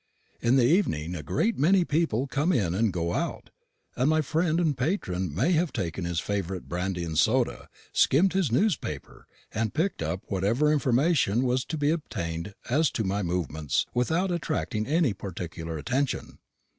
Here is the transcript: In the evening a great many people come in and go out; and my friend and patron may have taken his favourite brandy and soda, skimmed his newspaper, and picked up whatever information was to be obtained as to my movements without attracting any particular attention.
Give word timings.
In 0.41 0.55
the 0.55 0.65
evening 0.65 1.13
a 1.13 1.21
great 1.21 1.59
many 1.59 1.85
people 1.85 2.25
come 2.25 2.51
in 2.51 2.73
and 2.73 2.91
go 2.91 3.13
out; 3.13 3.51
and 3.95 4.09
my 4.09 4.21
friend 4.21 4.59
and 4.59 4.75
patron 4.75 5.31
may 5.31 5.51
have 5.51 5.71
taken 5.71 6.05
his 6.05 6.19
favourite 6.19 6.67
brandy 6.67 7.03
and 7.03 7.15
soda, 7.19 7.69
skimmed 7.93 8.33
his 8.33 8.51
newspaper, 8.51 9.27
and 9.53 9.75
picked 9.75 10.01
up 10.01 10.23
whatever 10.25 10.73
information 10.73 11.43
was 11.43 11.63
to 11.65 11.77
be 11.77 11.91
obtained 11.91 12.55
as 12.67 12.89
to 12.89 13.03
my 13.03 13.21
movements 13.21 13.85
without 13.93 14.31
attracting 14.31 14.87
any 14.87 15.13
particular 15.13 15.77
attention. 15.77 16.39